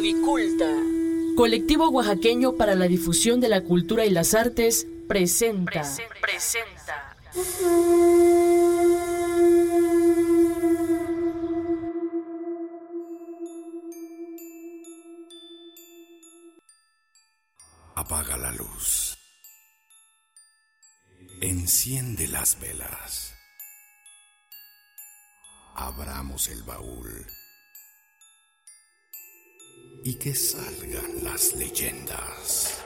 Codiculta. 0.00 0.64
Colectivo 1.36 1.90
oaxaqueño 1.90 2.54
para 2.54 2.74
la 2.74 2.86
difusión 2.86 3.38
de 3.38 3.50
la 3.50 3.60
cultura 3.60 4.06
y 4.06 4.10
las 4.10 4.32
artes 4.32 4.86
presenta. 5.06 5.82
presenta. 6.22 7.16
Apaga 17.94 18.38
la 18.38 18.52
luz. 18.52 19.18
Enciende 21.42 22.26
las 22.26 22.58
velas. 22.58 23.34
Abramos 25.74 26.48
el 26.48 26.62
baúl. 26.62 27.26
Y 30.02 30.14
que 30.14 30.34
salgan 30.34 31.22
las 31.22 31.54
leyendas. 31.54 32.79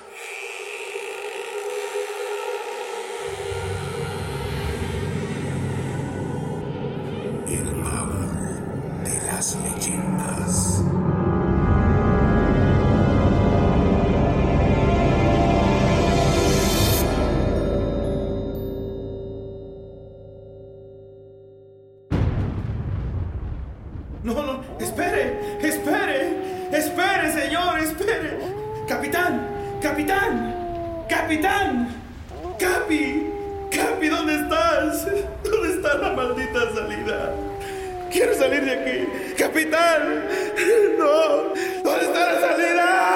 Salir 38.44 38.64
de 38.64 38.72
aquí. 38.72 39.34
Capitán, 39.38 40.28
no, 40.98 41.54
¿dónde 41.82 42.04
está 42.04 42.32
la 42.32 42.40
salida? 42.40 43.14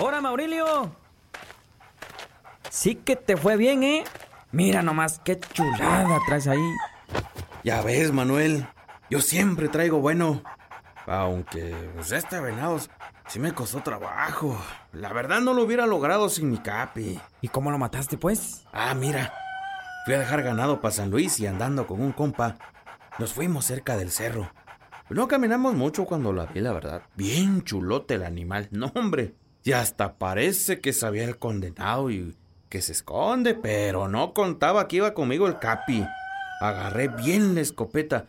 ¡Hola, 0.00 0.20
Maurilio! 0.20 0.92
Sí 2.78 2.94
que 2.94 3.16
te 3.16 3.36
fue 3.36 3.56
bien, 3.56 3.82
¿eh? 3.82 4.04
Mira 4.52 4.82
nomás 4.82 5.18
qué 5.24 5.36
chulada 5.40 6.16
traes 6.28 6.46
ahí. 6.46 6.72
Ya 7.64 7.82
ves, 7.82 8.12
Manuel, 8.12 8.68
yo 9.10 9.20
siempre 9.20 9.66
traigo 9.66 9.98
bueno. 9.98 10.44
Aunque, 11.04 11.74
pues 11.96 12.12
este 12.12 12.38
venado 12.38 12.78
sí 13.26 13.40
me 13.40 13.52
costó 13.52 13.82
trabajo. 13.82 14.56
La 14.92 15.12
verdad 15.12 15.40
no 15.40 15.54
lo 15.54 15.64
hubiera 15.64 15.86
logrado 15.86 16.28
sin 16.28 16.52
mi 16.52 16.58
capi. 16.58 17.20
¿Y 17.40 17.48
cómo 17.48 17.72
lo 17.72 17.78
mataste, 17.78 18.16
pues? 18.16 18.64
Ah, 18.72 18.94
mira. 18.94 19.34
Fui 20.04 20.14
a 20.14 20.20
dejar 20.20 20.44
ganado 20.44 20.80
para 20.80 20.94
San 20.94 21.10
Luis 21.10 21.40
y 21.40 21.48
andando 21.48 21.84
con 21.84 22.00
un 22.00 22.12
compa, 22.12 22.58
nos 23.18 23.32
fuimos 23.32 23.64
cerca 23.64 23.96
del 23.96 24.12
cerro. 24.12 24.52
No 25.10 25.26
caminamos 25.26 25.74
mucho 25.74 26.04
cuando 26.04 26.32
la 26.32 26.46
vi, 26.46 26.60
la 26.60 26.74
verdad. 26.74 27.02
Bien 27.16 27.64
chulote 27.64 28.14
el 28.14 28.22
animal. 28.22 28.68
No, 28.70 28.92
hombre. 28.94 29.34
Y 29.64 29.72
hasta 29.72 30.14
parece 30.16 30.80
que 30.80 30.92
sabía 30.92 31.24
el 31.24 31.40
condenado 31.40 32.08
y 32.12 32.36
que 32.68 32.82
se 32.82 32.92
esconde, 32.92 33.54
pero 33.54 34.08
no 34.08 34.34
contaba 34.34 34.88
que 34.88 34.96
iba 34.96 35.14
conmigo 35.14 35.46
el 35.46 35.58
capi. 35.58 36.06
Agarré 36.60 37.08
bien 37.08 37.54
la 37.54 37.60
escopeta, 37.60 38.26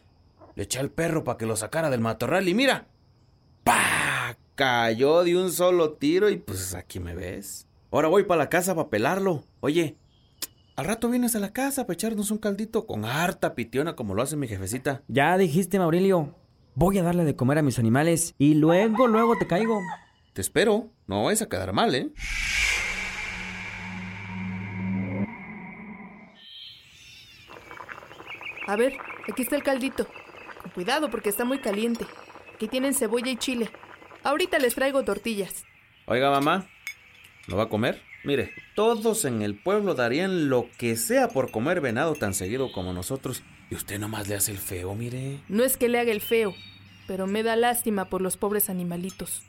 le 0.55 0.63
eché 0.63 0.79
al 0.79 0.91
perro 0.91 1.23
para 1.23 1.37
que 1.37 1.45
lo 1.45 1.55
sacara 1.55 1.89
del 1.89 1.99
matorral 1.99 2.47
y 2.47 2.53
mira, 2.53 2.87
¡pa! 3.63 4.37
Cayó 4.55 5.23
de 5.23 5.37
un 5.37 5.51
solo 5.51 5.93
tiro 5.93 6.29
y 6.29 6.35
pues 6.37 6.73
aquí 6.73 6.99
me 6.99 7.15
ves. 7.15 7.65
Ahora 7.91 8.09
voy 8.09 8.23
para 8.23 8.39
la 8.39 8.49
casa 8.49 8.75
para 8.75 8.89
pelarlo. 8.89 9.45
Oye, 9.61 9.95
al 10.75 10.85
rato 10.85 11.09
vienes 11.09 11.35
a 11.35 11.39
la 11.39 11.53
casa 11.53 11.85
para 11.85 11.93
echarnos 11.93 12.29
un 12.29 12.37
caldito 12.37 12.85
con 12.85 13.05
harta 13.05 13.55
pitiona 13.55 13.95
como 13.95 14.15
lo 14.15 14.21
hace 14.21 14.35
mi 14.35 14.47
jefecita. 14.47 15.01
Ya 15.07 15.37
dijiste, 15.37 15.79
Maurilio. 15.79 16.35
Voy 16.75 16.97
a 16.97 17.03
darle 17.03 17.25
de 17.25 17.35
comer 17.35 17.57
a 17.57 17.61
mis 17.61 17.79
animales 17.79 18.35
y 18.37 18.53
luego, 18.53 19.07
luego 19.07 19.37
te 19.37 19.47
caigo. 19.47 19.79
Te 20.33 20.41
espero, 20.41 20.89
no 21.07 21.23
vais 21.23 21.41
a 21.41 21.49
quedar 21.49 21.73
mal, 21.73 21.95
¿eh? 21.95 22.11
A 28.69 28.75
ver, 28.75 28.99
aquí 29.27 29.41
está 29.41 29.55
el 29.55 29.63
caldito. 29.63 30.05
Con 30.61 30.69
cuidado 30.69 31.09
porque 31.09 31.29
está 31.29 31.43
muy 31.43 31.57
caliente. 31.57 32.05
Aquí 32.53 32.67
tienen 32.67 32.93
cebolla 32.93 33.31
y 33.31 33.35
chile. 33.35 33.71
Ahorita 34.21 34.59
les 34.59 34.75
traigo 34.75 35.03
tortillas. 35.03 35.65
Oiga, 36.05 36.29
mamá, 36.29 36.69
¿no 37.47 37.57
va 37.57 37.63
a 37.63 37.69
comer? 37.69 37.99
Mire, 38.23 38.51
todos 38.75 39.25
en 39.25 39.41
el 39.41 39.55
pueblo 39.55 39.95
darían 39.95 40.49
lo 40.49 40.69
que 40.77 40.97
sea 40.97 41.29
por 41.29 41.49
comer 41.49 41.81
venado 41.81 42.13
tan 42.13 42.35
seguido 42.35 42.71
como 42.71 42.93
nosotros. 42.93 43.41
Y 43.71 43.75
usted 43.75 43.97
nomás 43.97 44.27
le 44.27 44.35
hace 44.35 44.51
el 44.51 44.59
feo, 44.59 44.93
mire. 44.93 45.39
No 45.47 45.63
es 45.63 45.75
que 45.75 45.89
le 45.89 45.97
haga 45.97 46.11
el 46.11 46.21
feo, 46.21 46.53
pero 47.07 47.25
me 47.25 47.41
da 47.41 47.55
lástima 47.55 48.05
por 48.05 48.21
los 48.21 48.37
pobres 48.37 48.69
animalitos. 48.69 49.41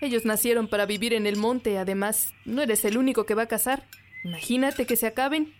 Ellos 0.00 0.24
nacieron 0.24 0.66
para 0.66 0.86
vivir 0.86 1.12
en 1.12 1.26
el 1.26 1.36
monte, 1.36 1.76
además, 1.76 2.32
no 2.46 2.62
eres 2.62 2.86
el 2.86 2.96
único 2.96 3.26
que 3.26 3.34
va 3.34 3.42
a 3.42 3.48
cazar. 3.48 3.86
Imagínate 4.24 4.86
que 4.86 4.96
se 4.96 5.06
acaben. 5.06 5.59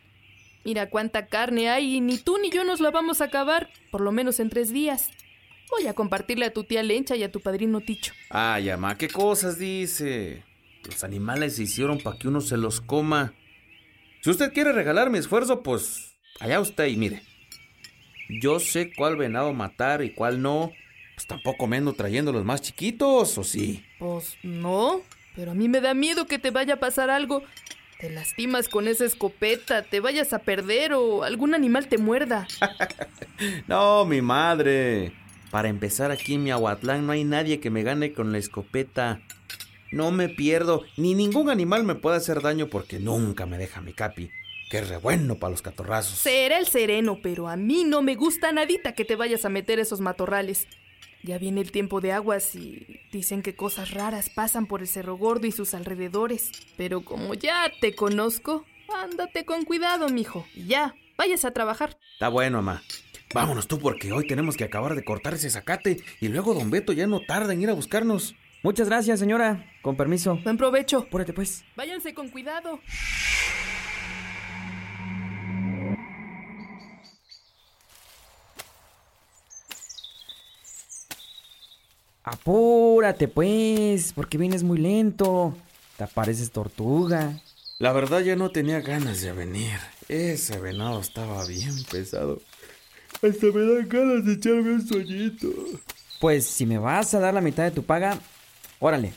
Mira 0.65 0.91
cuánta 0.91 1.27
carne 1.27 1.71
hay 1.71 1.97
y 1.97 2.01
ni 2.01 2.19
tú 2.19 2.39
ni 2.39 2.51
yo 2.51 2.65
nos 2.65 2.81
la 2.81 2.91
vamos 2.91 3.21
a 3.21 3.25
acabar, 3.25 3.71
por 3.91 4.01
lo 4.03 4.13
menos 4.13 4.41
en 4.41 4.51
tres 4.51 4.73
días. 4.73 5.11
Voy 5.71 5.87
a 5.87 5.95
compartirle 5.95 6.47
a 6.47 6.53
tu 6.53 6.65
tía 6.65 6.83
Lencha 6.83 7.17
y 7.17 7.23
a 7.23 7.31
tu 7.31 7.41
padrino 7.41 7.81
Ticho. 7.81 8.13
Ay, 8.29 8.69
mamá, 8.69 8.99
¿qué 8.99 9.09
cosas 9.09 9.59
dice? 9.59 10.45
Los 10.85 11.05
animales 11.05 11.57
se 11.57 11.63
hicieron 11.63 11.99
para 11.99 12.19
que 12.19 12.29
uno 12.29 12.41
se 12.41 12.57
los 12.57 12.81
coma. 12.81 13.35
Si 14.23 14.31
usted 14.31 14.53
quiere 14.53 14.73
regalar 14.73 15.11
mi 15.11 15.19
esfuerzo, 15.19 15.63
pues 15.63 16.17
allá 16.41 16.61
usted 16.61 16.87
y 16.87 16.97
mire. 16.97 17.23
Yo 18.43 18.61
sé 18.61 18.93
cuál 18.95 19.17
venado 19.17 19.53
matar 19.53 20.03
y 20.03 20.11
cuál 20.11 20.43
no. 20.43 20.73
Pues 21.15 21.27
tampoco 21.27 21.67
me 21.67 21.77
ando 21.77 21.93
trayendo 21.93 22.33
los 22.33 22.45
más 22.45 22.63
chiquitos, 22.63 23.37
¿o 23.39 23.45
sí? 23.45 23.85
Pues 23.99 24.37
no, 24.43 25.03
pero 25.37 25.51
a 25.51 25.55
mí 25.55 25.69
me 25.69 25.81
da 25.81 25.95
miedo 25.95 26.27
que 26.27 26.39
te 26.39 26.51
vaya 26.51 26.75
a 26.75 26.81
pasar 26.81 27.11
algo. 27.11 27.43
Te 28.01 28.09
lastimas 28.09 28.71
con 28.71 28.89
esa 28.89 29.05
escopeta, 29.05 29.83
te 29.83 30.01
vayas 30.01 30.33
a 30.33 30.39
perder 30.39 30.95
o 30.95 31.23
algún 31.23 31.55
animal 31.55 31.87
te 31.87 31.99
muerda. 31.99 32.49
no, 33.69 34.07
mi 34.07 34.23
madre. 34.23 35.13
Para 35.51 35.69
empezar 35.69 36.11
aquí 36.11 36.35
en 36.35 36.45
Miahuatlán 36.45 37.05
no 37.05 37.13
hay 37.13 37.25
nadie 37.25 37.61
que 37.61 37.69
me 37.69 37.83
gane 37.83 38.15
con 38.15 38.33
la 38.33 38.39
escopeta. 38.39 39.21
No 39.93 40.13
me 40.13 40.31
pierdo, 40.31 40.85
ni 40.97 41.15
ningún 41.15 41.51
animal 41.51 41.85
me 41.85 41.95
puede 41.95 42.17
hacer 42.17 42.41
daño 42.41 42.69
porque 42.69 42.99
nunca 42.99 43.45
me 43.45 43.59
deja 43.59 43.83
mi 43.83 43.93
capi, 43.93 44.31
que 44.71 44.79
es 44.79 44.89
re 44.89 44.97
bueno 44.97 45.35
para 45.35 45.51
los 45.51 45.61
catorrazos. 45.61 46.17
Será 46.17 46.57
el 46.57 46.69
sereno, 46.69 47.19
pero 47.23 47.49
a 47.49 47.57
mí 47.57 47.85
no 47.85 48.01
me 48.01 48.15
gusta 48.15 48.51
nadita 48.51 48.95
que 48.95 49.05
te 49.05 49.17
vayas 49.17 49.45
a 49.45 49.51
meter 49.51 49.79
esos 49.79 50.01
matorrales. 50.01 50.69
Ya 51.23 51.39
viene 51.39 51.61
el 51.61 51.71
tiempo 51.71 52.01
de 52.01 52.13
aguas 52.13 52.55
y 52.55 53.01
dicen 53.13 53.43
que 53.43 53.55
cosas 53.55 53.91
raras 53.91 54.31
pasan 54.31 54.67
por 54.67 54.81
el 54.81 54.89
Cerro 54.89 55.17
Gordo 55.17 55.47
y 55.47 55.53
sus 55.53 55.75
alrededores. 55.75 56.51
Pero 56.77 57.03
como 57.03 57.35
ya 57.35 57.71
te 57.81 57.95
conozco, 57.95 58.65
ándate 58.95 59.45
con 59.45 59.65
cuidado, 59.65 60.09
mijo. 60.09 60.47
Y 60.55 60.67
ya, 60.67 60.95
vayas 61.19 61.45
a 61.45 61.53
trabajar. 61.53 61.99
Está 62.15 62.29
bueno, 62.29 62.63
mamá. 62.63 62.83
Vámonos 63.33 63.69
tú 63.69 63.79
porque 63.79 64.13
hoy 64.13 64.27
tenemos 64.27 64.57
que 64.57 64.65
acabar 64.65 64.95
de 64.95 65.05
cortar 65.05 65.35
ese 65.35 65.51
zacate 65.51 66.03
y 66.21 66.29
luego 66.29 66.53
don 66.55 66.71
Beto 66.71 66.93
ya 66.93 67.07
no 67.07 67.21
tarda 67.21 67.53
en 67.53 67.63
ir 67.63 67.71
a 67.71 67.75
buscarnos. 67.75 68.35
Muchas 68.63 68.89
gracias, 68.89 69.21
señora. 69.21 69.65
Con 69.83 69.97
permiso. 69.97 70.39
Buen 70.43 70.57
provecho. 70.57 70.99
Apúrate, 70.99 71.33
pues. 71.33 71.65
Váyanse 71.77 72.13
con 72.13 72.29
cuidado. 72.29 72.81
Apúrate, 82.31 83.27
pues, 83.27 84.13
porque 84.13 84.39
vienes 84.39 84.63
muy 84.63 84.79
lento. 84.79 85.53
Te 85.97 86.07
pareces 86.07 86.53
tortuga. 86.53 87.41
La 87.81 87.93
verdad 87.93 88.21
ya 88.21 88.37
no 88.37 88.51
tenía 88.51 88.81
ganas 88.81 89.21
de 89.21 89.33
venir. 89.33 89.77
Ese 90.09 90.61
venado 90.61 91.01
estaba 91.01 91.45
bien 91.47 91.75
pesado. 91.91 92.41
Hasta 93.15 93.47
me 93.47 93.75
dan 93.75 93.89
ganas 93.89 94.25
de 94.25 94.35
echarme 94.35 94.75
un 94.75 94.87
sueñito. 94.87 95.49
Pues 96.21 96.47
si 96.47 96.67
me 96.67 96.79
vas 96.79 97.15
a 97.15 97.19
dar 97.19 97.35
la 97.35 97.41
mitad 97.41 97.65
de 97.65 97.73
tu 97.73 97.83
paga, 97.83 98.17
órale, 98.79 99.13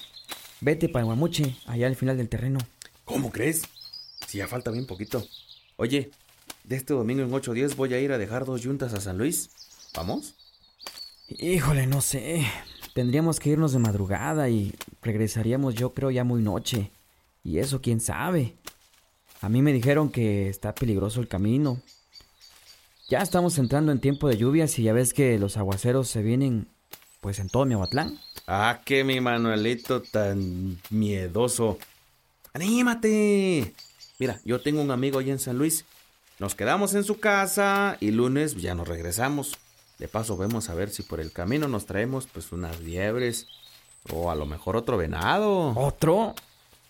vete 0.60 0.90
para 0.90 1.06
Guamuche, 1.06 1.56
allá 1.68 1.86
al 1.86 1.96
final 1.96 2.18
del 2.18 2.30
terreno. 2.30 2.58
¿Cómo 3.06 3.32
crees? 3.32 3.62
Si 4.28 4.40
ya 4.40 4.48
falta 4.48 4.72
bien 4.72 4.88
poquito. 4.88 5.24
Oye, 5.76 6.10
de 6.64 6.76
este 6.76 6.96
domingo 6.96 7.22
en 7.22 7.32
ocho 7.32 7.54
días 7.54 7.76
voy 7.76 7.94
a 7.94 8.00
ir 8.00 8.12
a 8.12 8.18
dejar 8.18 8.46
dos 8.46 8.64
yuntas 8.64 8.96
a 8.96 9.02
San 9.02 9.20
Luis. 9.20 9.52
¿Vamos? 9.94 10.34
Híjole, 11.28 11.86
no 11.86 12.02
sé. 12.02 12.48
Tendríamos 12.94 13.40
que 13.40 13.50
irnos 13.50 13.74
de 13.74 13.80
madrugada 13.80 14.50
y 14.50 14.74
regresaríamos 15.02 15.76
yo 15.76 15.94
creo 15.94 16.12
ya 16.12 16.24
muy 16.24 16.42
noche. 16.42 16.92
Y 17.44 17.58
eso 17.58 17.82
quién 17.82 18.00
sabe. 18.00 18.56
A 19.42 19.50
mí 19.50 19.62
me 19.62 19.74
dijeron 19.74 20.10
que 20.10 20.48
está 20.48 20.74
peligroso 20.74 21.20
el 21.20 21.28
camino. 21.28 21.82
Ya 23.10 23.20
estamos 23.20 23.58
entrando 23.58 23.92
en 23.92 24.00
tiempo 24.00 24.30
de 24.30 24.38
lluvias 24.38 24.78
y 24.80 24.84
ya 24.84 24.94
ves 24.94 25.14
que 25.14 25.38
los 25.38 25.58
aguaceros 25.58 26.08
se 26.08 26.22
vienen 26.22 26.68
pues 27.20 27.40
en 27.40 27.50
todo 27.50 27.66
Miahuatlán. 27.66 28.20
Ah, 28.48 28.82
que 28.86 29.04
mi 29.04 29.20
Manuelito 29.22 30.02
tan 30.02 30.80
miedoso. 30.90 31.80
¡Anímate! 32.54 33.74
Mira, 34.20 34.40
yo 34.46 34.62
tengo 34.62 34.82
un 34.82 34.92
amigo 34.92 35.20
allá 35.20 35.32
en 35.32 35.40
San 35.40 35.58
Luis. 35.58 35.86
Nos 36.40 36.56
quedamos 36.56 36.94
en 36.94 37.04
su 37.04 37.20
casa 37.20 37.98
y 38.00 38.12
lunes 38.12 38.56
ya 38.56 38.76
nos 38.76 38.88
regresamos. 38.88 39.58
De 40.04 40.10
paso 40.10 40.36
vemos 40.36 40.70
a 40.70 40.74
ver 40.74 40.90
si 40.90 41.02
por 41.02 41.22
el 41.22 41.32
camino 41.32 41.70
nos 41.70 41.86
traemos 41.86 42.28
pues 42.28 42.52
unas 42.52 42.82
liebres 42.82 43.48
o 44.12 44.30
a 44.30 44.36
lo 44.36 44.46
mejor 44.46 44.76
otro 44.76 44.98
venado. 44.98 45.70
¿Otro? 45.78 46.36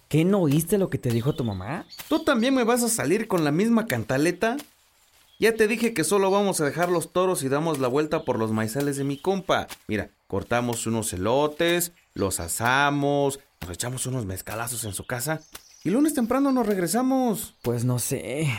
¿Qué 0.10 0.26
no 0.26 0.40
oíste 0.40 0.80
lo 0.80 0.90
que 0.90 0.98
te 0.98 1.12
dijo 1.12 1.36
tu 1.36 1.44
mamá? 1.44 1.86
¿Tú 2.10 2.24
también 2.24 2.56
me 2.56 2.64
vas 2.64 2.82
a 2.82 2.90
salir 2.90 3.28
con 3.28 3.44
la 3.44 3.52
misma 3.52 3.86
cantaleta? 3.86 4.58
Ya 5.38 5.54
te 5.54 5.68
dije 5.68 5.94
que 5.94 6.04
solo 6.04 6.32
vamos 6.32 6.60
a 6.60 6.66
dejar 6.66 6.90
los 6.90 7.14
toros 7.14 7.44
y 7.44 7.50
damos 7.50 7.78
la 7.78 7.88
vuelta 7.88 8.24
por 8.24 8.40
los 8.40 8.52
maizales 8.52 8.98
de 8.98 9.04
mi 9.04 9.18
compa. 9.18 9.68
Mira, 9.88 10.10
cortamos 10.26 10.88
unos 10.88 11.14
elotes, 11.14 11.92
los 12.16 12.40
asamos, 12.40 13.40
nos 13.62 13.70
echamos 13.70 14.08
unos 14.08 14.26
mezcalazos 14.26 14.86
en 14.86 14.94
su 14.96 15.06
casa 15.06 15.40
y 15.84 15.92
lunes 15.92 16.16
temprano 16.16 16.52
nos 16.52 16.66
regresamos. 16.66 17.54
Pues 17.62 17.86
no 17.86 18.00
sé. 18.00 18.50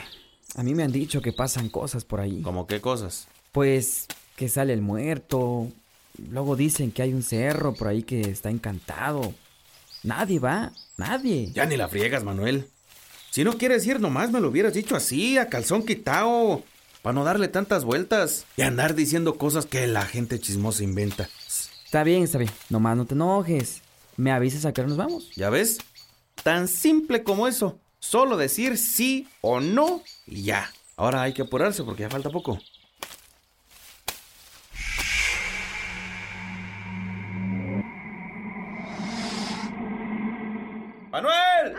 A 0.54 0.62
mí 0.62 0.76
me 0.76 0.84
han 0.84 0.92
dicho 0.92 1.20
que 1.22 1.32
pasan 1.32 1.70
cosas 1.70 2.04
por 2.04 2.20
ahí. 2.20 2.40
¿Cómo 2.42 2.68
qué 2.68 2.80
cosas? 2.80 3.26
Pues 3.50 4.06
que 4.36 4.48
sale 4.48 4.72
el 4.72 4.82
muerto. 4.82 5.68
Luego 6.30 6.56
dicen 6.56 6.92
que 6.92 7.02
hay 7.02 7.12
un 7.12 7.22
cerro 7.22 7.74
por 7.74 7.88
ahí 7.88 8.02
que 8.02 8.20
está 8.22 8.50
encantado. 8.50 9.34
Nadie 10.02 10.38
va, 10.38 10.72
nadie. 10.96 11.50
Ya 11.52 11.66
ni 11.66 11.76
la 11.76 11.88
friegas, 11.88 12.24
Manuel. 12.24 12.68
Si 13.30 13.42
no 13.42 13.58
quieres 13.58 13.86
ir 13.86 14.00
nomás, 14.00 14.30
me 14.30 14.40
lo 14.40 14.48
hubieras 14.48 14.74
dicho 14.74 14.94
así, 14.94 15.38
a 15.38 15.48
calzón 15.48 15.84
quitao. 15.84 16.62
Para 17.02 17.14
no 17.14 17.24
darle 17.24 17.48
tantas 17.48 17.84
vueltas 17.84 18.46
y 18.56 18.62
andar 18.62 18.94
diciendo 18.94 19.36
cosas 19.36 19.66
que 19.66 19.86
la 19.86 20.06
gente 20.06 20.38
chismosa 20.38 20.84
inventa. 20.84 21.28
Está 21.84 22.02
bien, 22.02 22.22
está 22.22 22.38
bien. 22.38 22.50
Nomás 22.70 22.96
no 22.96 23.04
te 23.04 23.14
enojes. 23.14 23.82
Me 24.16 24.30
avisas 24.30 24.64
a 24.64 24.72
qué 24.72 24.80
hora 24.80 24.88
nos 24.88 24.98
vamos. 24.98 25.30
¿Ya 25.36 25.50
ves? 25.50 25.78
Tan 26.42 26.68
simple 26.68 27.22
como 27.22 27.46
eso. 27.46 27.78
Solo 27.98 28.36
decir 28.36 28.78
sí 28.78 29.28
o 29.40 29.60
no 29.60 30.02
y 30.26 30.42
ya. 30.44 30.70
Ahora 30.96 31.22
hay 31.22 31.34
que 31.34 31.42
apurarse 31.42 31.82
porque 31.82 32.02
ya 32.02 32.10
falta 32.10 32.30
poco. 32.30 32.58
¡Manuel! 41.14 41.76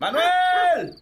¡Manuel! 0.00 0.96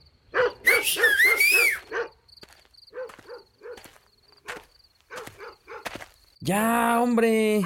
Ya, 6.41 7.01
hombre. 7.01 7.63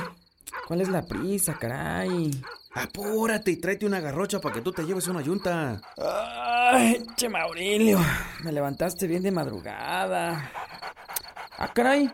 ¿Cuál 0.68 0.82
es 0.82 0.88
la 0.88 1.02
prisa, 1.02 1.58
caray? 1.58 2.30
Apúrate 2.74 3.50
y 3.50 3.56
tráete 3.56 3.84
una 3.84 3.98
garrocha 3.98 4.40
para 4.40 4.54
que 4.54 4.60
tú 4.60 4.70
te 4.70 4.84
lleves 4.84 5.08
una 5.08 5.20
yunta. 5.20 5.82
Ay, 5.96 7.04
che 7.16 7.28
Maurilio. 7.28 7.98
Me 8.44 8.52
levantaste 8.52 9.08
bien 9.08 9.24
de 9.24 9.32
madrugada. 9.32 10.48
Ah, 11.58 11.72
caray. 11.74 12.08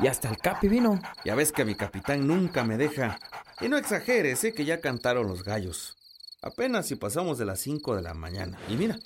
Y 0.00 0.08
hasta 0.08 0.28
el 0.28 0.38
capi 0.38 0.66
vino. 0.66 1.00
Ya 1.24 1.36
ves 1.36 1.52
que 1.52 1.64
mi 1.64 1.76
capitán 1.76 2.26
nunca 2.26 2.64
me 2.64 2.76
deja. 2.76 3.20
Y 3.60 3.68
no 3.68 3.76
exageres, 3.76 4.40
sé 4.40 4.52
que 4.52 4.64
ya 4.64 4.80
cantaron 4.80 5.28
los 5.28 5.44
gallos. 5.44 5.96
Apenas 6.44 6.86
si 6.86 6.94
pasamos 6.94 7.38
de 7.38 7.46
las 7.46 7.58
5 7.60 7.96
de 7.96 8.02
la 8.02 8.12
mañana. 8.12 8.58
Y 8.68 8.76
mira, 8.76 8.98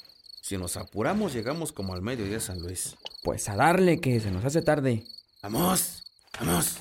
si 0.43 0.58
nos 0.58 0.76
apuramos 0.76 1.32
llegamos 1.32 1.70
como 1.70 1.94
al 1.94 2.02
mediodía 2.02 2.38
a 2.38 2.40
San 2.40 2.61
Luis. 2.61 2.96
Pues 3.23 3.49
a 3.49 3.55
darle 3.55 4.00
que 4.00 4.19
se 4.19 4.32
nos 4.32 4.44
hace 4.44 4.61
tarde. 4.61 5.05
¡Vamos! 5.40 6.02
¡Vamos! 6.40 6.79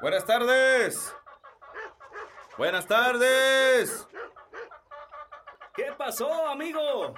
Buenas 0.00 0.24
tardes. 0.24 1.14
Buenas 2.56 2.86
tardes. 2.86 4.08
¿Qué 5.74 5.92
pasó, 5.98 6.48
amigo? 6.48 7.14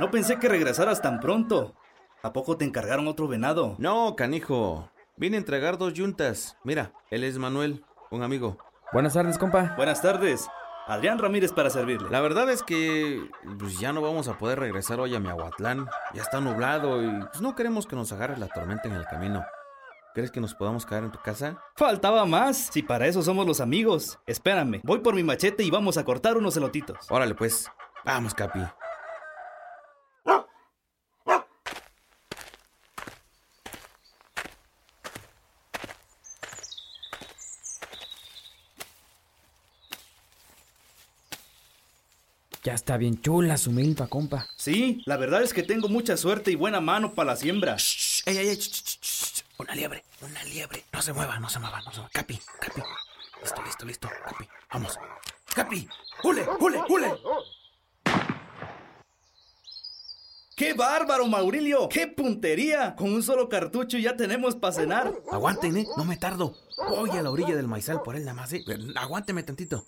No 0.00 0.10
pensé 0.10 0.38
que 0.38 0.48
regresaras 0.48 1.02
tan 1.02 1.20
pronto. 1.20 1.74
¿A 2.22 2.32
poco 2.32 2.56
te 2.56 2.64
encargaron 2.64 3.06
otro 3.06 3.28
venado? 3.28 3.76
No, 3.76 4.16
canijo. 4.16 4.88
Vine 5.18 5.36
a 5.36 5.40
entregar 5.40 5.76
dos 5.76 5.92
yuntas. 5.92 6.56
Mira, 6.64 6.94
él 7.10 7.22
es 7.22 7.36
Manuel, 7.36 7.84
un 8.10 8.22
amigo. 8.22 8.56
Buenas 8.94 9.12
tardes, 9.12 9.36
compa. 9.36 9.74
Buenas 9.76 10.00
tardes. 10.00 10.48
Adrián 10.86 11.18
Ramírez 11.18 11.52
para 11.52 11.68
servirle. 11.68 12.08
La 12.08 12.22
verdad 12.22 12.48
es 12.48 12.62
que 12.62 13.28
pues, 13.58 13.78
ya 13.78 13.92
no 13.92 14.00
vamos 14.00 14.26
a 14.28 14.38
poder 14.38 14.58
regresar 14.58 15.00
hoy 15.00 15.14
a 15.14 15.20
Miahuatlán. 15.20 15.86
Ya 16.14 16.22
está 16.22 16.40
nublado 16.40 17.02
y 17.02 17.20
pues, 17.26 17.42
no 17.42 17.54
queremos 17.54 17.86
que 17.86 17.94
nos 17.94 18.10
agarre 18.10 18.38
la 18.38 18.48
tormenta 18.48 18.88
en 18.88 18.94
el 18.94 19.04
camino. 19.04 19.44
¿Crees 20.14 20.30
que 20.30 20.40
nos 20.40 20.54
podamos 20.54 20.86
quedar 20.86 21.04
en 21.04 21.12
tu 21.12 21.20
casa? 21.20 21.62
Faltaba 21.76 22.24
más. 22.24 22.70
Si 22.72 22.82
para 22.82 23.06
eso 23.06 23.20
somos 23.20 23.46
los 23.46 23.60
amigos. 23.60 24.18
Espérame, 24.26 24.80
voy 24.82 25.00
por 25.00 25.14
mi 25.14 25.24
machete 25.24 25.62
y 25.62 25.70
vamos 25.70 25.98
a 25.98 26.04
cortar 26.06 26.38
unos 26.38 26.56
elotitos. 26.56 27.10
Órale, 27.10 27.34
pues. 27.34 27.70
Vamos, 28.06 28.32
Capi. 28.32 28.60
Ya 42.70 42.74
está 42.74 42.96
bien 42.96 43.20
chula 43.20 43.58
su 43.58 43.72
milpa, 43.72 44.06
compa. 44.06 44.46
Sí, 44.54 45.02
la 45.04 45.16
verdad 45.16 45.42
es 45.42 45.52
que 45.52 45.64
tengo 45.64 45.88
mucha 45.88 46.16
suerte 46.16 46.52
y 46.52 46.54
buena 46.54 46.80
mano 46.80 47.14
para 47.14 47.32
la 47.32 47.36
siembra. 47.36 47.74
Shh, 47.76 48.22
ey, 48.26 48.38
ey, 48.38 48.56
ch, 48.56 49.42
Una 49.58 49.74
liebre, 49.74 50.04
una 50.20 50.44
liebre. 50.44 50.84
No 50.92 51.02
se 51.02 51.12
mueva, 51.12 51.40
no 51.40 51.48
se 51.48 51.58
mueva, 51.58 51.80
no 51.80 51.90
se 51.90 51.96
mueva. 51.96 52.10
Capi, 52.12 52.38
Capi. 52.60 52.80
Listo, 53.42 53.62
listo, 53.64 53.84
listo. 53.84 54.08
Capi, 54.24 54.44
vamos. 54.72 54.96
Capi, 55.52 55.88
hule, 56.22 56.46
hule, 56.60 56.80
hule. 56.88 57.12
¡Qué 60.54 60.72
bárbaro, 60.72 61.26
Maurilio! 61.26 61.88
¡Qué 61.88 62.06
puntería! 62.06 62.94
Con 62.94 63.12
un 63.12 63.24
solo 63.24 63.48
cartucho 63.48 63.98
ya 63.98 64.16
tenemos 64.16 64.54
para 64.54 64.74
cenar. 64.74 65.12
Aguanten, 65.32 65.76
eh, 65.76 65.88
no 65.96 66.04
me 66.04 66.16
tardo. 66.16 66.54
Voy 66.88 67.10
a 67.10 67.22
la 67.22 67.32
orilla 67.32 67.56
del 67.56 67.66
maizal 67.66 68.00
por 68.02 68.14
él 68.14 68.24
nada 68.24 68.34
más, 68.34 68.52
eh. 68.52 68.64
Aguánteme 68.94 69.42
tantito. 69.42 69.84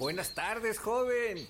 Buenas 0.00 0.29
tardes, 0.40 0.78
joven. 0.78 1.46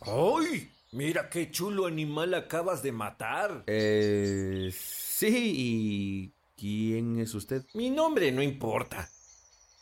¡Ay! 0.00 0.70
Mira 0.92 1.28
qué 1.28 1.50
chulo 1.50 1.84
animal 1.84 2.32
acabas 2.32 2.82
de 2.82 2.90
matar. 2.90 3.64
Eh. 3.66 4.72
Sí, 4.74 5.52
¿y 5.54 6.32
quién 6.56 7.20
es 7.20 7.34
usted? 7.34 7.62
Mi 7.74 7.90
nombre 7.90 8.32
no 8.32 8.42
importa. 8.42 9.10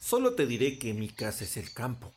Solo 0.00 0.35
te 0.35 0.45
diré 0.45 0.77
que 0.77 0.93
mi 0.93 1.09
casa 1.09 1.45
es 1.45 1.57
el 1.57 1.73
campo. 1.73 2.12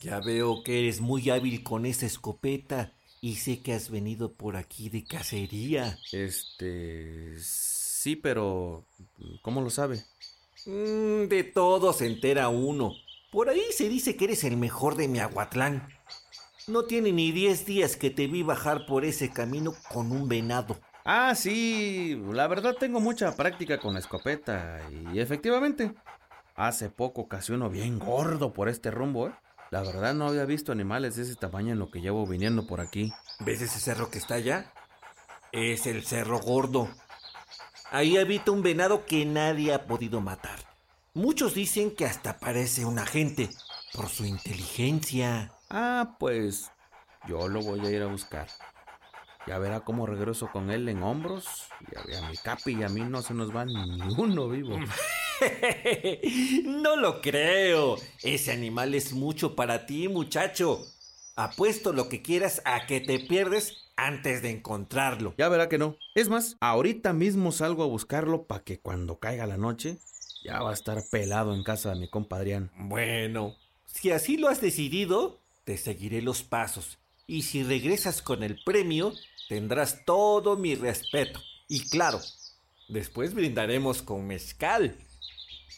Ya 0.00 0.20
veo 0.20 0.62
que 0.62 0.78
eres 0.78 1.00
muy 1.00 1.28
hábil 1.28 1.64
con 1.64 1.86
esa 1.86 2.06
escopeta 2.06 2.92
y 3.20 3.34
sé 3.36 3.62
que 3.62 3.72
has 3.72 3.90
venido 3.90 4.32
por 4.32 4.56
aquí 4.56 4.90
de 4.90 5.02
cacería. 5.02 5.98
Este. 6.12 7.34
Sí, 7.40 8.14
pero. 8.14 8.84
¿Cómo 9.42 9.60
lo 9.60 9.70
sabe? 9.70 10.04
Mm, 10.66 11.26
de 11.26 11.42
todo 11.52 11.92
se 11.92 12.06
entera 12.06 12.48
uno. 12.48 12.94
Por 13.32 13.48
ahí 13.48 13.64
se 13.74 13.88
dice 13.88 14.14
que 14.14 14.26
eres 14.26 14.44
el 14.44 14.58
mejor 14.58 14.94
de 14.94 15.08
Miahuatlán. 15.08 15.88
No 16.66 16.84
tiene 16.84 17.12
ni 17.12 17.32
10 17.32 17.64
días 17.64 17.96
que 17.96 18.10
te 18.10 18.26
vi 18.26 18.42
bajar 18.42 18.84
por 18.84 19.06
ese 19.06 19.30
camino 19.30 19.74
con 19.88 20.12
un 20.12 20.28
venado. 20.28 20.78
Ah, 21.06 21.34
sí, 21.34 22.22
la 22.30 22.46
verdad 22.46 22.76
tengo 22.78 23.00
mucha 23.00 23.34
práctica 23.34 23.78
con 23.78 23.94
la 23.94 24.00
escopeta 24.00 24.80
y 24.90 25.18
efectivamente, 25.18 25.94
hace 26.54 26.90
poco 26.90 27.26
casi 27.26 27.52
uno 27.52 27.70
bien 27.70 27.98
gordo 27.98 28.52
por 28.52 28.68
este 28.68 28.90
rumbo, 28.90 29.28
¿eh? 29.28 29.32
La 29.70 29.80
verdad 29.80 30.12
no 30.12 30.28
había 30.28 30.44
visto 30.44 30.70
animales 30.70 31.16
de 31.16 31.22
ese 31.22 31.34
tamaño 31.34 31.72
en 31.72 31.78
lo 31.78 31.90
que 31.90 32.02
llevo 32.02 32.26
viniendo 32.26 32.66
por 32.66 32.82
aquí. 32.82 33.14
¿Ves 33.40 33.62
ese 33.62 33.80
cerro 33.80 34.10
que 34.10 34.18
está 34.18 34.34
allá? 34.34 34.70
Es 35.52 35.86
el 35.86 36.04
Cerro 36.04 36.38
Gordo. 36.38 36.90
Ahí 37.90 38.18
habita 38.18 38.50
un 38.50 38.62
venado 38.62 39.06
que 39.06 39.24
nadie 39.24 39.72
ha 39.72 39.86
podido 39.86 40.20
matar. 40.20 40.71
Muchos 41.14 41.52
dicen 41.52 41.94
que 41.94 42.06
hasta 42.06 42.38
parece 42.38 42.86
un 42.86 42.98
agente 42.98 43.50
por 43.92 44.08
su 44.08 44.24
inteligencia. 44.24 45.52
Ah, 45.68 46.16
pues 46.18 46.70
yo 47.28 47.48
lo 47.48 47.60
voy 47.60 47.80
a 47.80 47.90
ir 47.90 48.00
a 48.00 48.06
buscar. 48.06 48.48
Ya 49.46 49.58
verá 49.58 49.80
cómo 49.80 50.06
regreso 50.06 50.50
con 50.50 50.70
él 50.70 50.88
en 50.88 51.02
hombros. 51.02 51.68
Y 52.08 52.14
a 52.14 52.30
mi 52.30 52.36
Capi 52.38 52.78
y 52.78 52.82
a 52.82 52.88
mí 52.88 53.02
no 53.02 53.20
se 53.20 53.34
nos 53.34 53.54
va 53.54 53.66
ni 53.66 54.00
uno 54.16 54.48
vivo. 54.48 54.78
no 56.64 56.96
lo 56.96 57.20
creo. 57.20 57.96
Ese 58.22 58.50
animal 58.50 58.94
es 58.94 59.12
mucho 59.12 59.54
para 59.54 59.84
ti, 59.84 60.08
muchacho. 60.08 60.80
Apuesto 61.36 61.92
lo 61.92 62.08
que 62.08 62.22
quieras 62.22 62.62
a 62.64 62.86
que 62.86 63.00
te 63.00 63.18
pierdes 63.18 63.76
antes 63.96 64.40
de 64.40 64.48
encontrarlo. 64.50 65.34
Ya 65.36 65.50
verá 65.50 65.68
que 65.68 65.76
no. 65.76 65.98
Es 66.14 66.30
más, 66.30 66.56
ahorita 66.60 67.12
mismo 67.12 67.52
salgo 67.52 67.82
a 67.82 67.86
buscarlo 67.86 68.44
para 68.44 68.64
que 68.64 68.80
cuando 68.80 69.18
caiga 69.18 69.46
la 69.46 69.58
noche 69.58 69.98
ya 70.44 70.60
va 70.60 70.70
a 70.70 70.74
estar 70.74 71.02
pelado 71.10 71.54
en 71.54 71.62
casa 71.62 71.90
de 71.90 72.00
mi 72.00 72.08
compadrián. 72.08 72.70
Bueno, 72.76 73.56
si 73.86 74.10
así 74.10 74.36
lo 74.36 74.48
has 74.48 74.60
decidido, 74.60 75.40
te 75.64 75.76
seguiré 75.76 76.22
los 76.22 76.42
pasos. 76.42 76.98
Y 77.26 77.42
si 77.42 77.62
regresas 77.62 78.22
con 78.22 78.42
el 78.42 78.62
premio, 78.64 79.12
tendrás 79.48 80.04
todo 80.04 80.56
mi 80.56 80.74
respeto. 80.74 81.40
Y 81.68 81.88
claro, 81.88 82.20
después 82.88 83.34
brindaremos 83.34 84.02
con 84.02 84.26
mezcal. 84.26 84.96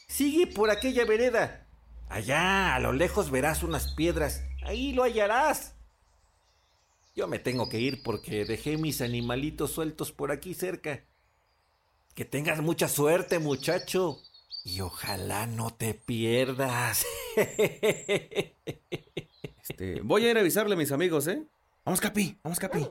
Sigue 0.08 0.46
por 0.46 0.70
aquella 0.70 1.04
vereda. 1.04 1.66
Allá, 2.08 2.74
a 2.74 2.80
lo 2.80 2.92
lejos 2.92 3.30
verás 3.30 3.62
unas 3.62 3.92
piedras. 3.94 4.42
Ahí 4.64 4.92
lo 4.92 5.02
hallarás. 5.02 5.74
Yo 7.14 7.28
me 7.28 7.38
tengo 7.38 7.68
que 7.68 7.80
ir 7.80 8.02
porque 8.02 8.44
dejé 8.44 8.76
mis 8.76 9.00
animalitos 9.00 9.72
sueltos 9.72 10.12
por 10.12 10.32
aquí 10.32 10.54
cerca. 10.54 11.04
Que 12.14 12.24
tengas 12.24 12.60
mucha 12.60 12.88
suerte, 12.88 13.38
muchacho. 13.38 14.20
Y 14.64 14.80
ojalá 14.80 15.46
no 15.46 15.72
te 15.74 15.94
pierdas. 15.94 17.04
Este, 19.66 20.02
voy 20.02 20.26
a 20.26 20.30
ir 20.30 20.36
a 20.36 20.40
avisarle 20.40 20.74
a 20.74 20.76
mis 20.76 20.92
amigos, 20.92 21.26
¿eh? 21.26 21.42
Vamos, 21.86 21.98
Capi, 21.98 22.38
vamos, 22.42 22.58
Capi. 22.58 22.86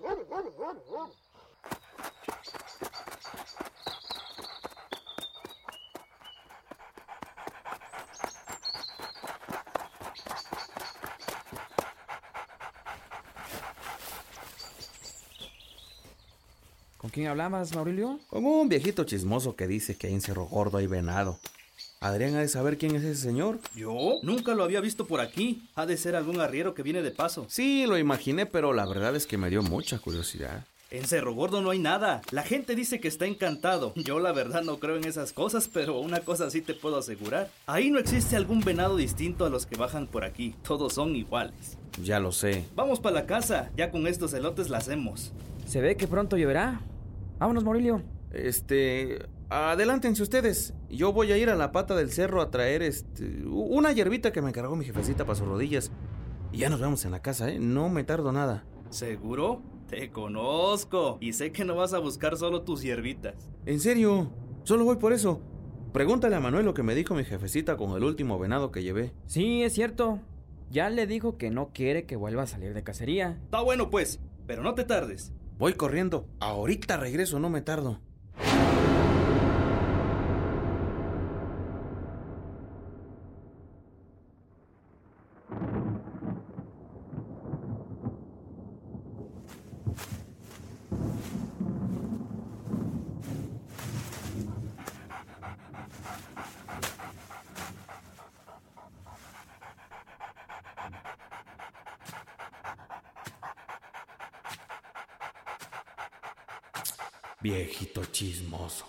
¿Con 16.97 17.09
quién 17.11 17.27
hablabas, 17.27 17.75
Maurilio? 17.75 18.19
Con 18.29 18.45
un 18.45 18.67
viejito 18.67 19.03
chismoso 19.03 19.55
que 19.55 19.67
dice 19.67 19.95
que 19.95 20.07
hay 20.07 20.13
en 20.13 20.21
Cerro 20.21 20.45
Gordo 20.45 20.79
hay 20.79 20.87
venado. 20.87 21.37
Adrián 22.03 22.35
ha 22.35 22.41
de 22.41 22.49
saber 22.49 22.77
quién 22.77 22.97
es 22.97 23.03
ese 23.05 23.21
señor. 23.21 23.59
¿Yo? 23.73 24.19
Nunca 24.23 24.53
lo 24.55 24.65
había 24.65 24.81
visto 24.81 25.05
por 25.05 25.21
aquí. 25.21 25.69
Ha 25.75 25.85
de 25.85 25.95
ser 25.95 26.17
algún 26.17 26.41
arriero 26.41 26.73
que 26.73 26.83
viene 26.83 27.01
de 27.01 27.11
paso. 27.11 27.45
Sí, 27.47 27.85
lo 27.87 27.97
imaginé, 27.97 28.45
pero 28.45 28.73
la 28.73 28.85
verdad 28.85 29.15
es 29.15 29.25
que 29.25 29.37
me 29.37 29.49
dio 29.49 29.63
mucha 29.63 29.97
curiosidad. 29.99 30.65
En 30.91 31.05
Cerro 31.05 31.33
Gordo 31.33 31.61
no 31.61 31.69
hay 31.69 31.79
nada. 31.79 32.21
La 32.31 32.43
gente 32.43 32.75
dice 32.75 32.99
que 32.99 33.07
está 33.07 33.25
encantado. 33.25 33.93
Yo 33.95 34.19
la 34.19 34.33
verdad 34.33 34.63
no 34.63 34.79
creo 34.79 34.97
en 34.97 35.05
esas 35.05 35.31
cosas, 35.31 35.69
pero 35.71 35.97
una 36.01 36.19
cosa 36.19 36.49
sí 36.49 36.61
te 36.61 36.73
puedo 36.73 36.97
asegurar. 36.97 37.49
Ahí 37.67 37.89
no 37.89 37.99
existe 37.99 38.35
algún 38.35 38.59
venado 38.59 38.97
distinto 38.97 39.45
a 39.45 39.49
los 39.49 39.65
que 39.65 39.77
bajan 39.77 40.07
por 40.07 40.25
aquí. 40.25 40.55
Todos 40.63 40.95
son 40.95 41.15
iguales. 41.15 41.77
Ya 42.03 42.19
lo 42.19 42.33
sé. 42.33 42.65
Vamos 42.75 42.99
para 42.99 43.15
la 43.15 43.25
casa. 43.25 43.71
Ya 43.77 43.91
con 43.91 44.07
estos 44.07 44.33
elotes 44.33 44.69
la 44.69 44.79
hacemos. 44.79 45.31
Se 45.65 45.79
ve 45.79 45.95
que 45.95 46.07
pronto 46.09 46.35
lloverá. 46.35 46.81
Vámonos, 47.39 47.63
Maurilio. 47.63 48.03
Este, 48.33 49.19
adelántense 49.53 50.23
ustedes. 50.23 50.73
Yo 50.89 51.13
voy 51.13 51.31
a 51.31 51.37
ir 51.37 51.49
a 51.49 51.55
la 51.55 51.71
pata 51.71 51.95
del 51.95 52.11
cerro 52.11 52.41
a 52.41 52.49
traer 52.49 52.81
este 52.81 53.43
una 53.45 53.91
hierbita 53.91 54.31
que 54.31 54.41
me 54.41 54.51
cargó 54.51 54.75
mi 54.75 54.85
jefecita 54.85 55.25
para 55.25 55.37
sus 55.37 55.47
rodillas. 55.47 55.91
Y 56.51 56.59
ya 56.59 56.69
nos 56.69 56.79
vemos 56.79 57.05
en 57.05 57.11
la 57.11 57.21
casa, 57.21 57.49
¿eh? 57.49 57.59
No 57.59 57.89
me 57.89 58.03
tardo 58.03 58.31
nada. 58.31 58.63
¿Seguro? 58.89 59.61
Te 59.87 60.11
conozco. 60.11 61.17
Y 61.19 61.33
sé 61.33 61.51
que 61.51 61.65
no 61.65 61.75
vas 61.75 61.93
a 61.93 61.99
buscar 61.99 62.37
solo 62.37 62.61
tus 62.61 62.81
hierbitas. 62.81 63.35
En 63.65 63.79
serio, 63.79 64.31
solo 64.63 64.85
voy 64.85 64.97
por 64.97 65.13
eso. 65.13 65.41
Pregúntale 65.93 66.35
a 66.35 66.39
Manuel 66.39 66.65
lo 66.65 66.73
que 66.73 66.83
me 66.83 66.95
dijo 66.95 67.13
mi 67.13 67.23
jefecita 67.23 67.77
con 67.77 67.95
el 67.95 68.03
último 68.03 68.39
venado 68.39 68.71
que 68.71 68.83
llevé. 68.83 69.13
Sí, 69.27 69.63
es 69.63 69.73
cierto. 69.73 70.19
Ya 70.71 70.89
le 70.89 71.05
dijo 71.05 71.37
que 71.37 71.51
no 71.51 71.69
quiere 71.73 72.05
que 72.05 72.15
vuelva 72.15 72.43
a 72.43 72.47
salir 72.47 72.73
de 72.73 72.83
cacería. 72.83 73.39
Está 73.43 73.61
bueno 73.61 73.91
pues, 73.91 74.19
pero 74.47 74.63
no 74.63 74.73
te 74.73 74.83
tardes. 74.83 75.31
Voy 75.59 75.73
corriendo. 75.73 76.27
Ahorita 76.39 76.97
regreso, 76.97 77.39
no 77.39 77.49
me 77.51 77.61
tardo. 77.61 77.99
Viejito 107.43 108.05
chismoso. 108.05 108.85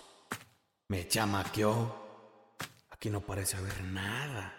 Me 0.87 1.05
chamaqueó. 1.09 2.55
Aquí 2.89 3.09
no 3.09 3.19
parece 3.19 3.57
haber 3.57 3.83
nada. 3.83 4.55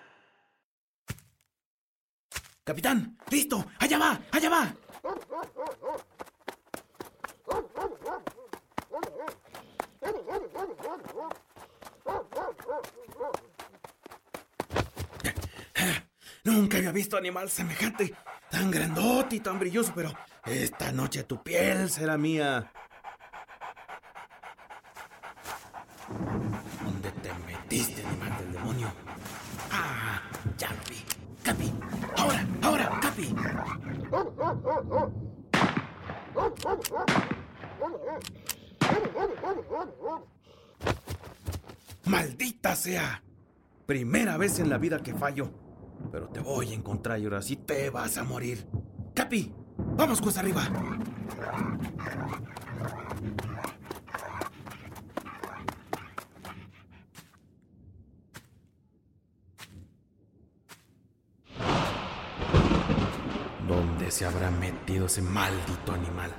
Capitán, 2.62 3.16
listo, 3.30 3.64
allá 3.78 3.98
va, 3.98 4.20
allá 4.30 4.50
va. 4.50 4.74
Nunca 16.44 16.76
había 16.76 16.92
visto 16.92 17.16
animal 17.16 17.48
semejante, 17.48 18.14
tan 18.50 18.70
grandote 18.70 19.36
y 19.36 19.40
tan 19.40 19.58
brilloso, 19.58 19.92
pero 19.94 20.12
esta 20.44 20.92
noche 20.92 21.22
tu 21.22 21.42
piel 21.42 21.88
será 21.88 22.18
mía. 22.18 22.70
¿Dónde 26.84 27.10
te 27.10 27.30
metiste, 27.46 28.04
animal 28.06 28.38
del 28.38 28.52
demonio? 28.52 28.88
Ah, 29.72 30.22
ya 30.56 30.68
vi. 30.88 31.02
Capi, 31.42 31.72
ahora, 32.16 32.46
ahora, 32.62 33.00
Capi. 33.00 33.34
Maldita 42.04 42.76
sea. 42.76 43.22
Primera 43.86 44.36
vez 44.36 44.58
en 44.58 44.68
la 44.68 44.78
vida 44.78 45.02
que 45.02 45.14
fallo. 45.14 45.50
Pero 46.12 46.28
te 46.28 46.40
voy 46.40 46.70
a 46.70 46.74
encontrar 46.74 47.18
y 47.18 47.24
ahora 47.24 47.42
sí 47.42 47.56
te 47.56 47.90
vas 47.90 48.16
a 48.18 48.24
morir. 48.24 48.66
Capi, 49.14 49.52
vamos 49.76 50.20
cuesta 50.20 50.40
arriba. 50.40 50.62
¿Dónde 64.06 64.18
se 64.18 64.24
habrá 64.24 64.52
metido 64.52 65.06
ese 65.06 65.20
maldito 65.20 65.92
animal? 65.92 66.32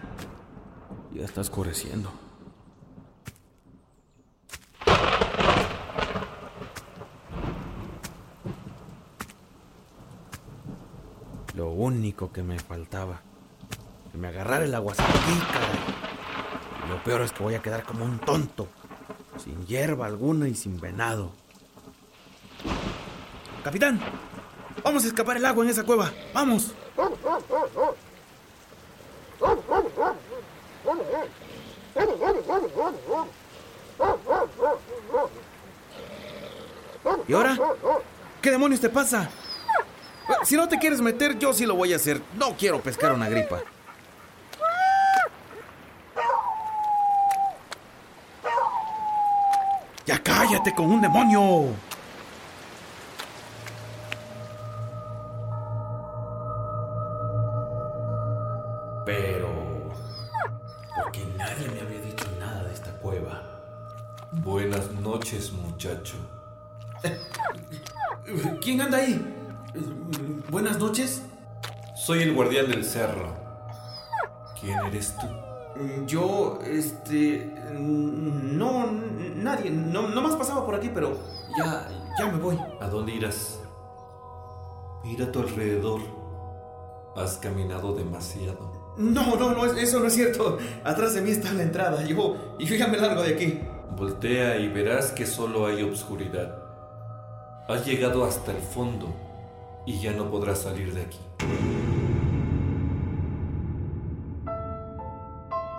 Ya 1.13 1.25
está 1.25 1.41
oscureciendo. 1.41 2.09
Lo 11.55 11.71
único 11.71 12.31
que 12.31 12.41
me 12.41 12.57
faltaba. 12.57 13.19
Que 14.13 14.17
me 14.17 14.29
agarrara 14.29 14.63
el 14.63 14.74
aguasaquica. 14.74 15.59
Lo 16.88 17.03
peor 17.03 17.24
es 17.24 17.33
que 17.33 17.43
voy 17.43 17.55
a 17.55 17.62
quedar 17.62 17.83
como 17.83 18.05
un 18.05 18.19
tonto. 18.19 18.69
Sin 19.43 19.65
hierba 19.65 20.05
alguna 20.05 20.47
y 20.47 20.55
sin 20.55 20.79
venado. 20.79 21.33
Capitán, 23.62 24.00
vamos 24.86 25.03
a 25.03 25.07
escapar 25.07 25.36
el 25.36 25.45
agua 25.45 25.65
en 25.65 25.71
esa 25.71 25.83
cueva. 25.83 26.13
Vamos. 26.33 26.74
¿Y 37.27 37.34
ahora? 37.34 37.58
¿Qué 38.41 38.51
demonios 38.51 38.79
te 38.79 38.89
pasa? 38.89 39.29
Si 40.44 40.56
no 40.56 40.67
te 40.67 40.77
quieres 40.77 41.01
meter, 41.01 41.38
yo 41.39 41.53
sí 41.53 41.65
lo 41.65 41.75
voy 41.75 41.94
a 41.94 41.96
hacer. 41.96 42.22
No 42.36 42.56
quiero 42.58 42.82
pescar 42.82 43.13
una 43.13 43.29
gripa. 43.29 43.62
Ya 50.06 50.22
cállate 50.24 50.74
con 50.74 50.86
un 50.86 51.01
demonio. 51.01 51.74
Noches, 65.17 65.51
muchacho. 65.51 66.15
¿Quién 68.62 68.81
anda 68.81 69.00
ahí? 69.00 69.19
Buenas 70.50 70.77
noches. 70.77 71.24
Soy 71.95 72.21
el 72.21 72.36
guardián 72.36 72.69
del 72.69 72.86
cerro. 72.86 73.36
¿Quién 74.59 74.77
eres 74.86 75.15
tú? 75.17 75.25
Yo, 76.05 76.59
este... 76.63 77.51
No, 77.74 78.91
nadie. 79.36 79.71
No, 79.71 80.07
no 80.07 80.21
más 80.21 80.36
pasaba 80.36 80.63
por 80.63 80.75
aquí, 80.75 80.91
pero 80.93 81.17
ya, 81.57 81.89
ya 82.19 82.27
me 82.27 82.38
voy. 82.38 82.59
¿A 82.79 82.88
dónde 82.88 83.13
irás? 83.13 83.59
Mira 85.03 85.25
a 85.25 85.31
tu 85.31 85.39
alrededor. 85.39 86.01
Has 87.15 87.38
caminado 87.38 87.95
demasiado. 87.95 88.93
No, 88.97 89.36
no, 89.36 89.51
no, 89.51 89.65
eso 89.65 90.00
no 90.00 90.05
es 90.05 90.13
cierto. 90.13 90.59
Atrás 90.83 91.15
de 91.15 91.21
mí 91.21 91.31
está 91.31 91.51
la 91.53 91.63
entrada. 91.63 92.05
Yo, 92.05 92.57
yo 92.59 92.75
ya 92.75 92.88
me 92.88 92.97
largo 92.97 93.24
de 93.24 93.33
aquí. 93.33 93.59
Voltea 93.96 94.58
y 94.58 94.67
verás 94.70 95.12
que 95.12 95.25
solo 95.25 95.65
hay 95.67 95.82
obscuridad. 95.84 96.56
Has 97.67 97.86
llegado 97.86 98.24
hasta 98.25 98.51
el 98.51 98.60
fondo 98.62 99.08
y 99.86 100.00
ya 100.00 100.12
no 100.13 100.29
podrás 100.29 100.60
salir 100.60 100.94
de 100.94 101.01
aquí. 101.03 101.20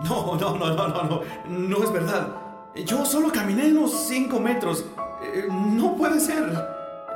No, 0.03 0.35
no, 0.35 0.55
no, 0.57 0.73
no, 0.75 0.87
no, 0.87 1.03
no. 1.03 1.21
No 1.49 1.83
es 1.83 1.91
verdad. 1.91 2.27
Yo 2.85 3.05
solo 3.05 3.31
caminé 3.31 3.71
unos 3.71 3.91
cinco 3.91 4.39
metros. 4.39 4.85
Eh, 5.35 5.47
no 5.49 5.95
puede 5.95 6.19
ser. 6.19 6.43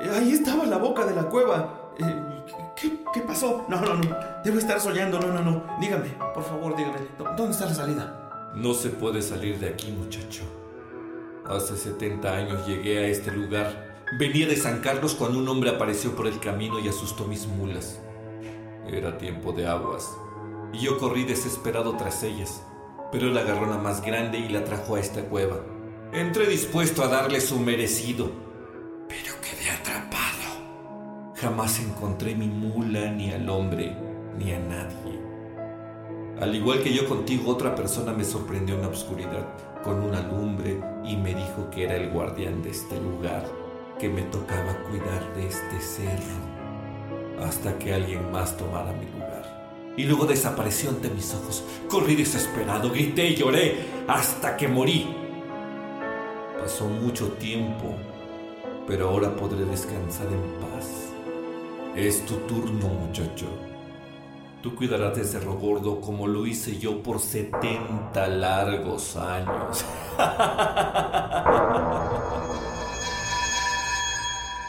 Eh, 0.01 0.09
Ahí 0.13 0.31
estaba 0.33 0.65
la 0.65 0.77
boca 0.77 1.05
de 1.05 1.15
la 1.15 1.23
cueva. 1.23 1.69
Eh, 1.97 2.23
¿Qué, 2.75 3.03
qué 3.13 3.21
pasó? 3.21 3.65
No, 3.69 3.79
no, 3.79 3.93
no. 3.95 4.15
Debo 4.43 4.57
estar 4.57 4.79
soñando. 4.79 5.19
No, 5.19 5.27
no, 5.27 5.41
no. 5.41 5.63
Dígame, 5.79 6.09
por 6.33 6.43
favor, 6.43 6.75
dígame. 6.75 6.97
¿dó- 7.17 7.25
¿Dónde 7.37 7.51
está 7.51 7.65
la 7.65 7.73
salida? 7.73 8.51
No 8.55 8.73
se 8.73 8.89
puede 8.89 9.21
salir 9.21 9.59
de 9.59 9.69
aquí, 9.69 9.91
muchacho. 9.91 10.43
Hace 11.47 11.75
70 11.75 12.33
años 12.33 12.65
llegué 12.65 12.99
a 12.99 13.07
este 13.07 13.29
lugar. 13.31 14.05
Venía 14.17 14.47
de 14.47 14.55
San 14.55 14.79
Carlos 14.79 15.13
cuando 15.13 15.39
un 15.39 15.49
hombre 15.49 15.71
apareció 15.71 16.15
por 16.15 16.25
el 16.25 16.39
camino 16.39 16.79
y 16.79 16.87
asustó 16.87 17.25
mis 17.25 17.47
mulas. 17.47 17.99
Era 18.87 19.17
tiempo 19.17 19.51
de 19.51 19.67
aguas. 19.67 20.09
Y 20.71 20.79
yo 20.79 20.97
corrí 20.97 21.25
desesperado 21.25 21.97
tras 21.97 22.23
ellas. 22.23 22.63
Pero 23.11 23.27
él 23.27 23.37
agarró 23.37 23.65
la 23.65 23.77
más 23.77 24.01
grande 24.01 24.39
y 24.39 24.47
la 24.47 24.63
trajo 24.63 24.95
a 24.95 25.01
esta 25.01 25.21
cueva. 25.25 25.59
Entré 26.13 26.47
dispuesto 26.47 27.03
a 27.03 27.09
darle 27.09 27.41
su 27.41 27.59
merecido. 27.59 28.31
Pero 29.09 29.33
quedé 29.41 29.69
atrapado. 29.69 31.33
Jamás 31.35 31.79
encontré 31.79 32.35
mi 32.35 32.47
mula, 32.47 33.11
ni 33.11 33.31
al 33.31 33.49
hombre, 33.49 33.95
ni 34.37 34.53
a 34.53 34.59
nadie. 34.59 35.32
Al 36.43 36.53
igual 36.53 36.83
que 36.83 36.93
yo 36.93 37.07
contigo, 37.07 37.53
otra 37.53 37.73
persona 37.73 38.11
me 38.11 38.25
sorprendió 38.25 38.75
en 38.75 38.81
la 38.81 38.89
oscuridad 38.89 39.47
con 39.81 40.03
una 40.03 40.19
lumbre 40.19 40.77
y 41.05 41.15
me 41.15 41.33
dijo 41.33 41.69
que 41.71 41.85
era 41.85 41.95
el 41.95 42.09
guardián 42.09 42.61
de 42.61 42.71
este 42.71 42.99
lugar, 42.99 43.45
que 43.97 44.09
me 44.09 44.23
tocaba 44.23 44.77
cuidar 44.83 45.33
de 45.37 45.47
este 45.47 45.79
cerro, 45.79 46.35
hasta 47.41 47.79
que 47.79 47.93
alguien 47.93 48.29
más 48.29 48.57
tomara 48.57 48.91
mi 48.91 49.05
lugar. 49.05 49.93
Y 49.95 50.03
luego 50.03 50.25
desapareció 50.25 50.89
ante 50.89 51.09
mis 51.09 51.33
ojos. 51.33 51.63
Corrí 51.87 52.13
desesperado, 52.13 52.89
grité 52.89 53.25
y 53.25 53.35
lloré 53.35 53.77
hasta 54.05 54.57
que 54.57 54.67
morí. 54.67 55.15
Pasó 56.59 56.89
mucho 56.89 57.29
tiempo, 57.39 57.95
pero 58.85 59.11
ahora 59.11 59.33
podré 59.33 59.63
descansar 59.63 60.27
en 60.27 60.59
paz. 60.59 61.13
Es 61.95 62.25
tu 62.25 62.35
turno, 62.47 62.89
muchacho. 62.89 63.47
Tú 64.63 64.73
cuidarás 64.75 65.13
de 65.17 65.25
Cerro 65.25 65.55
Gordo 65.55 65.99
como 65.99 66.25
lo 66.25 66.47
hice 66.47 66.79
yo 66.79 67.03
por 67.03 67.19
70 67.19 68.27
largos 68.29 69.17
años. 69.17 69.83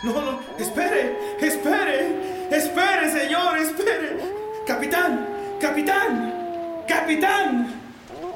No, 0.03 0.13
no, 0.21 0.39
espere, 0.59 1.17
espere, 1.41 2.49
espere, 2.51 3.11
señor, 3.11 3.57
espere. 3.57 4.19
Capitán, 4.67 5.27
capitán, 5.59 6.85
capitán, 6.87 7.81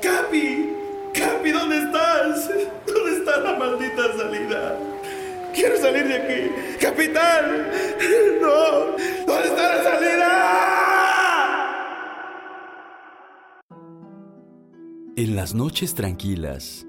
Capi, 0.00 0.72
Capi, 1.12 1.50
¿dónde 1.50 1.76
estás? 1.76 2.50
¿Dónde 2.86 3.18
está 3.18 3.36
la 3.40 3.52
maldita 3.58 4.02
salida? 4.16 4.78
Quiero 5.54 5.76
salir 5.76 6.08
de 6.08 6.14
aquí. 6.14 6.76
Capitán, 6.80 7.68
no, 8.40 8.96
¿dónde 9.26 9.48
está 9.48 9.76
la 9.76 9.82
salida? 9.82 10.77
En 15.18 15.34
las 15.34 15.52
noches 15.52 15.96
tranquilas, 15.96 16.86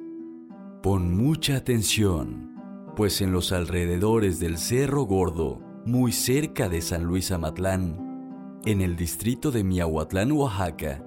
pon 0.83 1.17
mucha 1.17 1.55
atención, 1.55 2.53
pues 2.95 3.21
en 3.21 3.31
los 3.31 3.51
alrededores 3.51 4.39
del 4.39 4.59
Cerro 4.59 5.01
Gordo, 5.01 5.63
muy 5.83 6.11
cerca 6.11 6.69
de 6.69 6.83
San 6.83 7.05
Luis 7.05 7.31
Amatlán, 7.31 8.59
en 8.67 8.81
el 8.81 8.95
distrito 8.95 9.49
de 9.49 9.63
Miahuatlán, 9.63 10.31
Oaxaca, 10.31 11.03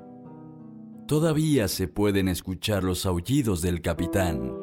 todavía 1.06 1.68
se 1.68 1.87
pueden 1.87 2.26
escuchar 2.26 2.82
los 2.82 3.06
aullidos 3.06 3.62
del 3.62 3.82
capitán, 3.82 4.56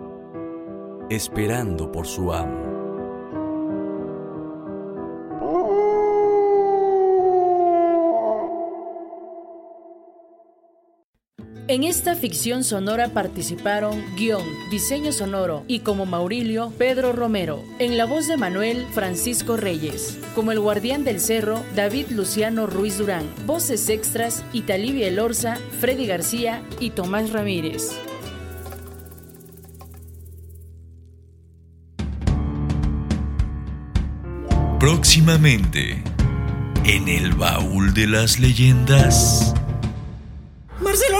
esperando 1.10 1.94
por 1.94 2.08
su 2.08 2.34
amo. 2.34 2.69
En 11.70 11.84
esta 11.84 12.16
ficción 12.16 12.64
sonora 12.64 13.10
participaron 13.10 14.04
guion, 14.16 14.42
diseño 14.72 15.12
sonoro 15.12 15.66
y 15.68 15.82
como 15.82 16.08
Maurilio, 16.08 16.74
Pedro 16.80 17.14
Romero. 17.14 17.64
En 17.78 17.96
la 17.96 18.06
voz 18.06 18.28
de 18.28 18.38
Manuel, 18.38 18.88
Francisco 18.92 19.56
Reyes. 19.56 20.18
Como 20.34 20.52
el 20.52 20.60
guardián 20.60 21.04
del 21.04 21.20
cerro, 21.20 21.64
David 21.76 22.08
Luciano 22.10 22.66
Ruiz 22.66 22.98
Durán. 22.98 23.24
Voces 23.46 23.88
extras, 23.90 24.44
Italibia 24.52 25.10
Elorza, 25.10 25.60
Freddy 25.80 26.08
García 26.08 26.64
y 26.80 26.90
Tomás 26.90 27.30
Ramírez. 27.30 27.92
Próximamente, 34.80 36.04
en 36.84 37.08
el 37.08 37.34
baúl 37.34 37.94
de 37.94 38.08
las 38.08 38.40
leyendas. 38.40 39.54
Marcelo, 40.82 41.20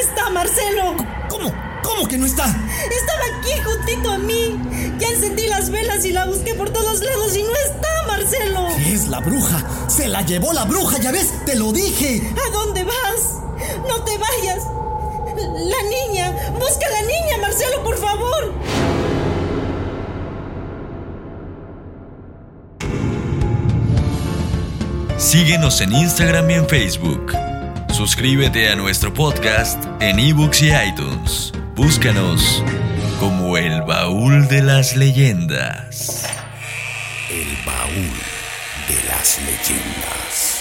está, 0.00 0.30
Marcelo. 0.30 0.96
¿Cómo? 1.28 1.52
¿Cómo 1.82 2.06
que 2.08 2.18
no 2.18 2.26
está? 2.26 2.44
Estaba 2.44 3.38
aquí 3.38 3.50
juntito 3.64 4.10
a 4.10 4.18
mí. 4.18 4.58
Ya 4.98 5.08
encendí 5.08 5.46
las 5.46 5.70
velas 5.70 6.04
y 6.04 6.12
la 6.12 6.26
busqué 6.26 6.54
por 6.54 6.70
todos 6.70 7.00
lados 7.00 7.36
y 7.36 7.42
no 7.42 7.52
está, 7.66 7.88
Marcelo. 8.06 8.68
Es 8.78 9.08
la 9.08 9.20
bruja. 9.20 9.64
Se 9.88 10.08
la 10.08 10.22
llevó 10.22 10.52
la 10.52 10.64
bruja, 10.64 10.98
ya 10.98 11.12
ves, 11.12 11.44
te 11.44 11.56
lo 11.56 11.72
dije. 11.72 12.22
¿A 12.46 12.50
dónde 12.50 12.84
vas? 12.84 13.40
No 13.88 14.02
te 14.04 14.18
vayas. 14.18 14.64
La 15.36 15.82
niña, 15.88 16.34
busca 16.58 16.86
a 16.86 16.90
la 16.90 17.02
niña, 17.02 17.38
Marcelo, 17.40 17.82
por 17.84 17.96
favor. 17.96 18.54
Síguenos 25.16 25.80
en 25.80 25.92
Instagram 25.92 26.50
y 26.50 26.54
en 26.54 26.68
Facebook. 26.68 27.47
Suscríbete 27.98 28.68
a 28.70 28.76
nuestro 28.76 29.12
podcast 29.12 29.84
en 29.98 30.20
ebooks 30.20 30.62
y 30.62 30.70
iTunes. 30.70 31.52
Búscanos 31.74 32.62
como 33.18 33.56
el 33.56 33.82
baúl 33.82 34.46
de 34.46 34.62
las 34.62 34.94
leyendas. 34.94 36.24
El 37.28 37.48
baúl 37.66 38.14
de 38.86 39.08
las 39.08 39.40
leyendas. 39.40 40.57